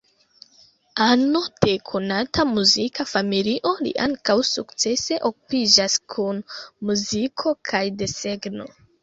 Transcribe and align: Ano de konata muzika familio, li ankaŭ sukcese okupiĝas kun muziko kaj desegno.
Ano 1.07 1.41
de 1.65 1.73
konata 1.89 2.41
muzika 2.55 3.05
familio, 3.11 3.73
li 3.87 3.93
ankaŭ 4.07 4.37
sukcese 4.53 5.19
okupiĝas 5.31 5.99
kun 6.15 6.43
muziko 6.91 7.55
kaj 7.73 7.85
desegno. 8.03 8.69